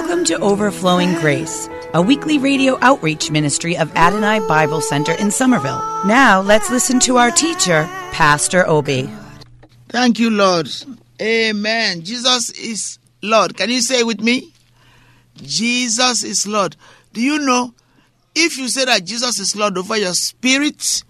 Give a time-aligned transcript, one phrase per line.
[0.00, 5.82] Welcome to Overflowing Grace, a weekly radio outreach ministry of Adonai Bible Center in Somerville.
[6.06, 9.10] Now let's listen to our teacher, Pastor Obi.
[9.88, 10.70] Thank you, Lord.
[11.20, 12.04] Amen.
[12.04, 13.56] Jesus is Lord.
[13.56, 14.52] Can you say it with me?
[15.34, 16.76] Jesus is Lord.
[17.12, 17.74] Do you know
[18.36, 21.02] if you say that Jesus is Lord over your spirit,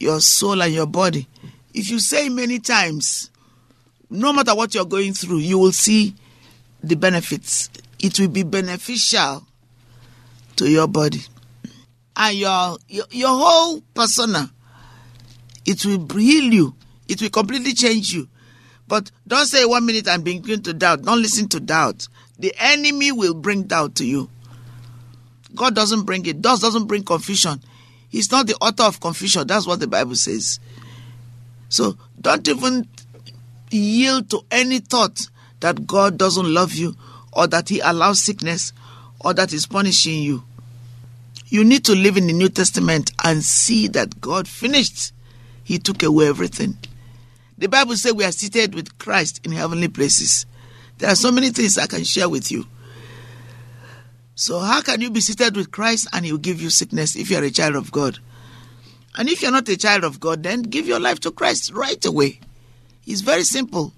[0.00, 1.28] your soul, and your body,
[1.72, 3.30] if you say many times,
[4.10, 6.16] no matter what you're going through, you will see
[6.82, 7.70] the benefits.
[8.04, 9.46] It will be beneficial
[10.56, 11.22] to your body
[12.14, 14.52] and your your, your whole persona.
[15.64, 16.74] It will heal you.
[17.08, 18.28] It will completely change you.
[18.86, 21.00] But don't say one minute I'm beginning to doubt.
[21.00, 22.06] Don't listen to doubt.
[22.38, 24.28] The enemy will bring doubt to you.
[25.54, 26.42] God doesn't bring it.
[26.42, 27.58] Dust doesn't bring confusion.
[28.10, 29.46] He's not the author of confusion.
[29.46, 30.60] That's what the Bible says.
[31.70, 32.86] So don't even
[33.70, 35.26] yield to any thought
[35.60, 36.94] that God doesn't love you
[37.34, 38.72] or that He allows sickness
[39.20, 40.44] or that He's punishing you.
[41.46, 45.12] You need to live in the New Testament and see that God finished.
[45.62, 46.76] He took away everything.
[47.58, 50.46] The Bible says we are seated with Christ in heavenly places.
[50.98, 52.66] There are so many things I can share with you.
[54.36, 57.30] So, how can you be seated with Christ and He will give you sickness if
[57.30, 58.18] you are a child of God?
[59.16, 62.04] And if you're not a child of God, then give your life to Christ right
[62.04, 62.40] away.
[63.06, 63.92] It's very simple.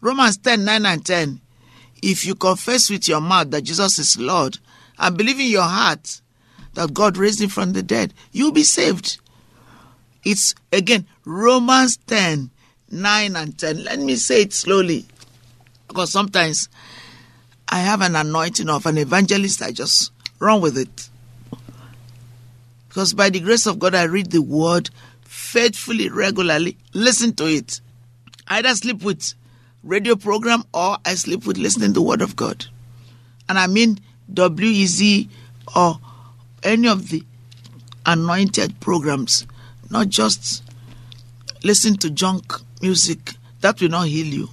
[0.00, 1.40] Romans 10 9 and 10.
[2.02, 4.58] If you confess with your mouth that Jesus is Lord
[4.98, 6.20] and believe in your heart
[6.74, 9.18] that God raised him from the dead, you'll be saved.
[10.24, 12.50] It's again Romans 10
[12.90, 13.84] 9 and 10.
[13.84, 15.06] Let me say it slowly
[15.88, 16.68] because sometimes
[17.68, 21.08] I have an anointing of an evangelist, I just run with it.
[22.88, 24.90] Because by the grace of God, I read the word
[25.22, 27.80] faithfully, regularly, listen to it.
[28.46, 29.34] I either sleep with
[29.82, 32.66] radio program or I sleep with listening to the word of God.
[33.48, 34.00] And I mean
[34.32, 35.28] WEZ
[35.74, 35.98] or
[36.62, 37.24] any of the
[38.04, 39.46] anointed programs,
[39.90, 40.62] not just
[41.62, 42.52] listen to junk
[42.82, 43.34] music.
[43.60, 44.48] That will not heal you.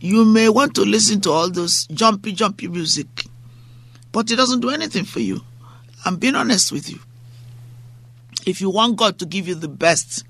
[0.00, 3.24] You may want to listen to all those jumpy, jumpy music,
[4.12, 5.40] but it doesn't do anything for you.
[6.04, 7.00] I'm being honest with you.
[8.46, 10.24] If you want God to give you the best,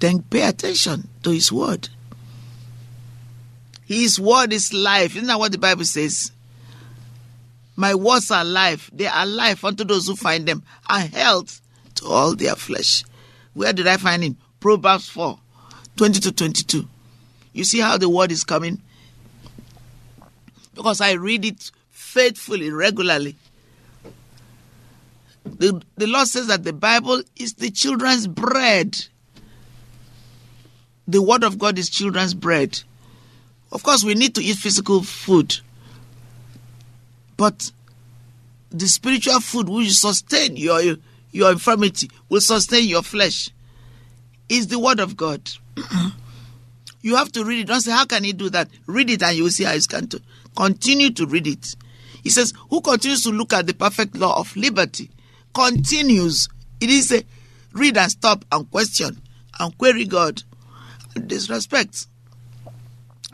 [0.00, 1.88] then pay attention to His word.
[3.86, 5.14] His word is life.
[5.14, 6.32] Isn't that what the Bible says?
[7.76, 8.90] My words are life.
[8.92, 11.60] They are life unto those who find them, and health
[11.96, 13.04] to all their flesh.
[13.54, 14.36] Where did I find him?
[14.60, 15.38] Proverbs 4
[15.96, 16.88] 20 to 22.
[17.52, 18.82] You see how the word is coming?
[20.74, 23.36] Because I read it faithfully, regularly.
[25.44, 28.96] The, the Lord says that the Bible is the children's bread.
[31.08, 32.82] The Word of God is children's bread.
[33.72, 35.58] Of course, we need to eat physical food.
[37.36, 37.70] But
[38.70, 40.96] the spiritual food will sustain your,
[41.32, 43.50] your infirmity, will sustain your flesh,
[44.48, 45.50] is the Word of God.
[47.02, 47.66] you have to read it.
[47.66, 48.68] Don't say, How can he do that?
[48.86, 50.22] Read it and you will see how it's going to.
[50.56, 51.74] Continue to read it.
[52.22, 55.10] He says, Who continues to look at the perfect law of liberty?
[55.52, 56.48] Continues.
[56.80, 57.22] It is a
[57.72, 59.20] read and stop and question
[59.58, 60.42] and query God
[61.26, 62.06] disrespect.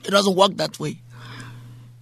[0.05, 1.01] It doesn't work that way.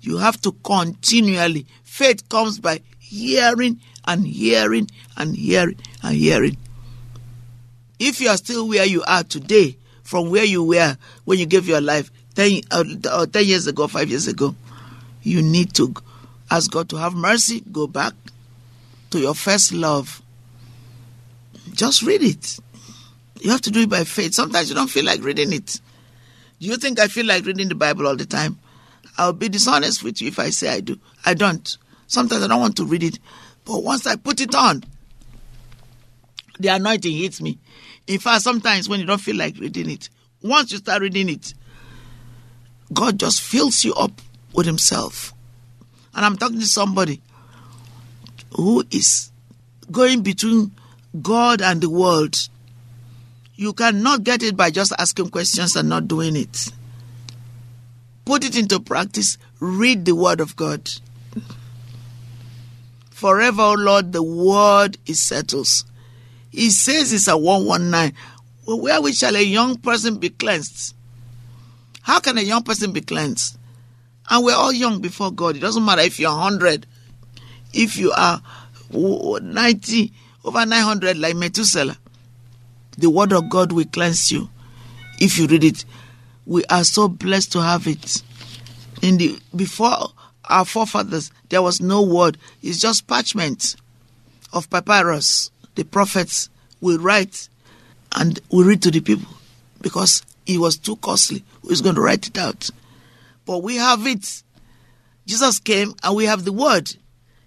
[0.01, 1.67] You have to continually.
[1.85, 6.57] Faith comes by hearing and hearing and hearing and hearing.
[7.99, 11.69] If you are still where you are today, from where you were when you gave
[11.69, 14.55] your life 10, uh, 10 years ago, 5 years ago,
[15.23, 15.95] you need to
[16.51, 18.15] ask God to have mercy, go back
[19.11, 20.23] to your first love.
[21.73, 22.59] Just read it.
[23.41, 24.35] You have to do it by faith.
[24.35, 25.81] Sometimes you don't feel like reading it.
[26.61, 28.59] Do you think I feel like reading the Bible all the time?
[29.17, 30.99] I'll be dishonest with you if I say I do.
[31.25, 31.77] I don't.
[32.07, 33.19] Sometimes I don't want to read it.
[33.65, 34.85] But once I put it on,
[36.59, 37.59] the anointing hits me.
[38.07, 40.11] In fact, sometimes when you don't feel like reading it,
[40.43, 41.55] once you start reading it,
[42.93, 44.21] God just fills you up
[44.53, 45.33] with himself.
[46.15, 47.23] And I'm talking to somebody
[48.55, 49.31] who is
[49.91, 50.73] going between
[51.23, 52.49] God and the world.
[53.61, 56.69] You cannot get it by just asking questions and not doing it.
[58.25, 59.37] Put it into practice.
[59.59, 60.91] Read the Word of God.
[63.11, 65.85] Forever, O Lord, the Word is settles.
[66.49, 68.17] He says it's a 119.
[68.65, 70.95] Well, where shall a young person be cleansed?
[72.01, 73.59] How can a young person be cleansed?
[74.31, 75.57] And we're all young before God.
[75.57, 76.87] It doesn't matter if you're 100,
[77.75, 78.41] if you are
[78.91, 80.13] 90,
[80.47, 81.99] over 900 like Methuselah.
[83.01, 84.51] The Word of God will cleanse you
[85.21, 85.87] if you read it.
[86.45, 88.23] We are so blessed to have it.
[89.01, 90.09] In the before
[90.45, 92.37] our forefathers, there was no word.
[92.63, 93.77] It's just parchment
[94.53, 95.51] of papyrus.
[95.77, 96.51] The prophets
[96.83, 97.49] will write
[98.17, 99.33] and will read to the people
[99.81, 101.43] because it was too costly.
[101.63, 102.69] Who's going to write it out?
[103.47, 104.43] But we have it.
[105.25, 106.95] Jesus came and we have the word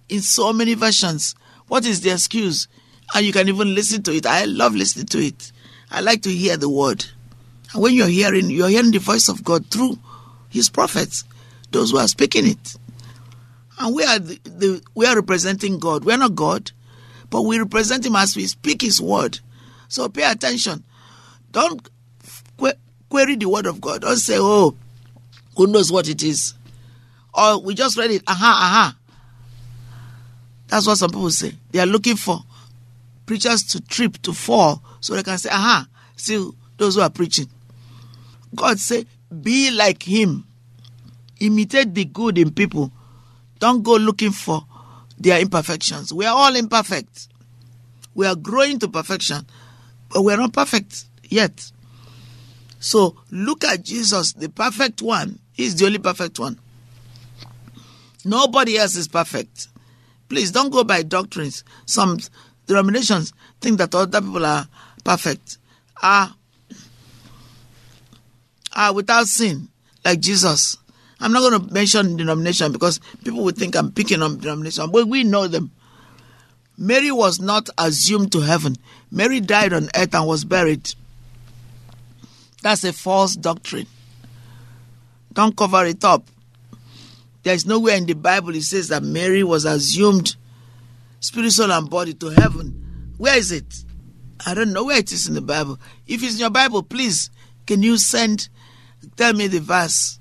[0.09, 1.35] in so many versions.
[1.67, 2.67] What is the excuse?
[3.13, 4.25] And you can even listen to it.
[4.25, 5.51] I love listening to it.
[5.91, 7.05] I like to hear the word.
[7.73, 9.99] And when you're hearing, you're hearing the voice of God through
[10.49, 11.23] his prophets,
[11.71, 12.75] those who are speaking it.
[13.79, 16.05] And we are the, the, we are representing God.
[16.05, 16.71] We're not God,
[17.29, 19.39] but we represent him as we speak his word.
[19.87, 20.83] So pay attention.
[21.51, 21.87] Don't
[22.57, 22.73] que-
[23.09, 24.01] query the word of God.
[24.01, 24.75] Don't say, oh,
[25.55, 26.55] who knows what it is?
[27.33, 28.97] Or we just read it, aha, aha.
[30.67, 31.53] That's what some people say.
[31.71, 32.43] They are looking for
[33.25, 37.49] preachers to trip, to fall, so they can say, aha, see those who are preaching.
[38.55, 39.05] God say,
[39.41, 40.45] be like him.
[41.39, 42.91] Imitate the good in people.
[43.59, 44.65] Don't go looking for
[45.17, 46.13] their imperfections.
[46.13, 47.27] We are all imperfect.
[48.15, 49.45] We are growing to perfection,
[50.09, 51.71] but we are not perfect yet.
[52.79, 55.39] So look at Jesus, the perfect one.
[55.53, 56.59] He's the only perfect one.
[58.25, 59.67] Nobody else is perfect.
[60.29, 61.63] Please don't go by doctrines.
[61.85, 62.19] Some
[62.67, 64.67] denominations think that other people are
[65.03, 65.57] perfect.
[66.01, 66.33] Are,
[68.75, 69.69] are without sin,
[70.03, 70.77] like Jesus.
[71.19, 75.07] I'm not going to mention denomination because people would think I'm picking on denomination, but
[75.07, 75.71] we know them.
[76.77, 78.75] Mary was not assumed to heaven.
[79.11, 80.93] Mary died on earth and was buried.
[82.61, 83.87] That's a false doctrine.
[85.31, 86.27] Don't cover it up.
[87.43, 90.35] There's nowhere in the Bible it says that Mary was assumed
[91.23, 93.13] spirit, soul, and body to heaven.
[93.17, 93.85] Where is it?
[94.45, 95.79] I don't know where it is in the Bible.
[96.05, 97.29] If it's in your Bible, please,
[97.65, 98.49] can you send,
[99.15, 100.19] tell me the verse?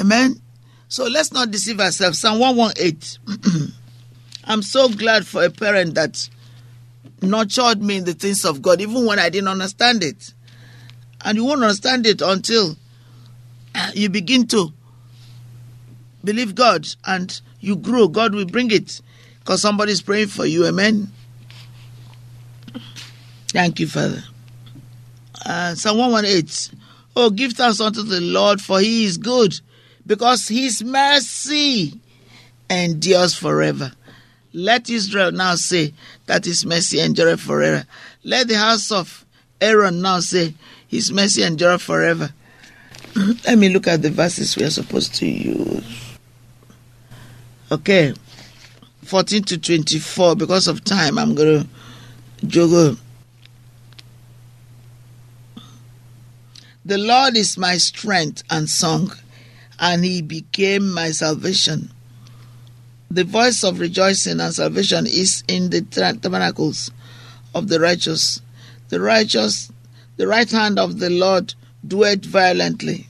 [0.00, 0.40] Amen.
[0.88, 2.18] So let's not deceive ourselves.
[2.18, 3.72] Psalm 118.
[4.44, 6.28] I'm so glad for a parent that
[7.20, 10.32] nurtured me in the things of God, even when I didn't understand it.
[11.22, 12.76] And you won't understand it until
[13.92, 14.72] you begin to
[16.24, 18.08] believe God and you grow.
[18.08, 19.02] God will bring it
[19.42, 20.66] because somebody's praying for you.
[20.66, 21.08] Amen.
[23.48, 24.22] Thank you, Father.
[25.44, 26.78] Uh, Psalm 118.
[27.16, 29.60] Oh, give thanks unto the Lord, for he is good,
[30.06, 32.00] because his mercy
[32.70, 33.92] endures forever.
[34.54, 35.92] Let Israel now say
[36.26, 37.84] that his mercy endureth forever.
[38.22, 39.26] Let the house of
[39.60, 40.54] Aaron now say,
[40.88, 42.32] his mercy endureth forever.
[43.44, 46.18] Let me look at the verses we are supposed to use.
[47.70, 48.14] Okay.
[49.02, 50.36] 14 to 24.
[50.36, 52.96] Because of time, I'm going to juggle.
[56.84, 59.12] The Lord is my strength and song,
[59.78, 61.90] and he became my salvation.
[63.10, 66.90] The voice of rejoicing and salvation is in the tabernacles
[67.54, 68.40] of the righteous.
[68.88, 69.70] The righteous,
[70.16, 71.54] the right hand of the Lord
[71.86, 73.06] doeth violently.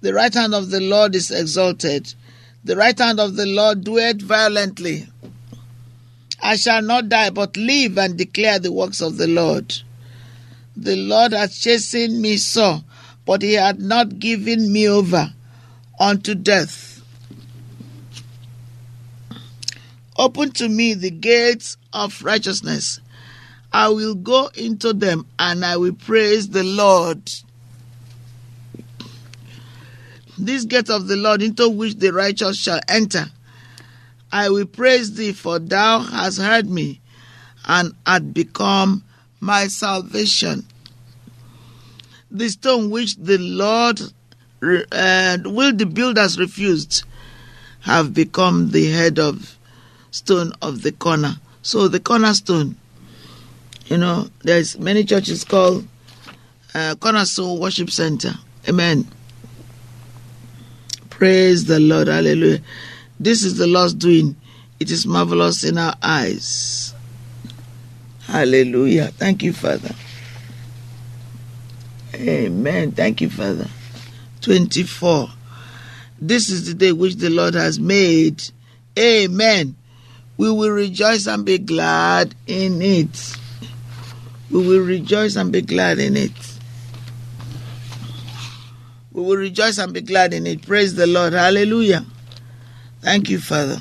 [0.00, 2.14] The right hand of the Lord is exalted.
[2.64, 5.06] The right hand of the Lord doeth violently.
[6.42, 9.74] I shall not die, but live and declare the works of the Lord.
[10.74, 12.82] The Lord hath chastened me sore,
[13.26, 15.32] but he had not given me over
[16.00, 17.02] unto death.
[20.16, 23.00] Open to me the gates of righteousness.
[23.72, 27.30] I will go into them and I will praise the Lord.
[30.36, 33.26] This gate of the Lord into which the righteous shall enter.
[34.32, 37.00] I will praise thee, for thou hast heard me
[37.66, 39.04] and art become
[39.40, 40.66] my salvation.
[42.30, 44.00] The stone which the Lord
[44.90, 47.04] uh, will the builders refused
[47.82, 49.56] have become the head of
[50.10, 51.34] stone of the corner.
[51.62, 52.76] So the cornerstone,
[53.86, 55.86] you know, there's many churches called
[56.74, 58.32] uh, Cornerstone Worship Center.
[58.68, 59.06] Amen.
[61.14, 62.08] Praise the Lord.
[62.08, 62.60] Hallelujah.
[63.20, 64.34] This is the Lord's doing.
[64.80, 66.92] It is marvelous in our eyes.
[68.22, 69.12] Hallelujah.
[69.12, 69.94] Thank you, Father.
[72.16, 72.90] Amen.
[72.90, 73.68] Thank you, Father.
[74.40, 75.28] 24.
[76.20, 78.42] This is the day which the Lord has made.
[78.98, 79.76] Amen.
[80.36, 83.36] We will rejoice and be glad in it.
[84.50, 86.32] We will rejoice and be glad in it.
[89.14, 90.66] We will rejoice and be glad in it.
[90.66, 91.32] Praise the Lord.
[91.32, 92.04] Hallelujah.
[93.00, 93.80] Thank you, Father.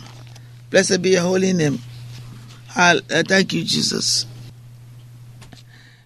[0.69, 1.79] Blessed be your holy name.
[2.75, 4.27] Uh, thank you, Jesus.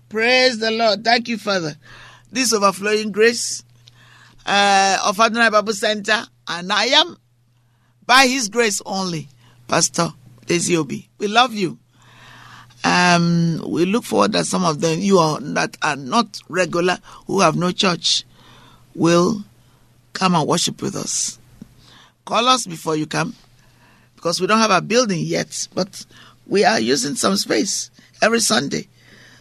[0.09, 1.03] Praise the Lord.
[1.03, 1.75] Thank you, Father.
[2.31, 3.63] This overflowing grace
[4.45, 7.17] uh, of Adonai Bible Center, and I am,
[8.05, 9.27] by His grace only,
[9.67, 10.09] Pastor
[10.45, 11.09] Desi Obi.
[11.17, 11.77] We love you.
[12.85, 17.41] Um, we look forward that some of them, you are that are not regular, who
[17.41, 18.23] have no church,
[18.97, 19.43] will
[20.13, 21.37] come and worship with us.
[22.25, 23.35] Call us before you come,
[24.15, 26.05] because we don't have a building yet, but
[26.47, 28.87] we are using some space every Sunday.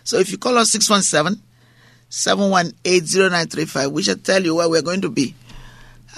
[0.04, 1.42] So if you call us 617
[2.10, 5.34] 7180935, we shall tell you where we're going to be.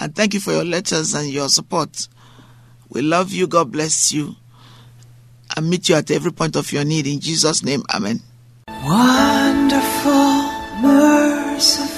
[0.00, 2.08] And thank you for your letters and your support.
[2.90, 3.46] We love you.
[3.46, 4.36] God bless you.
[5.56, 7.06] And meet you at every point of your need.
[7.06, 8.20] In Jesus' name, Amen.
[8.68, 10.42] Wonderful,
[10.82, 11.97] merciful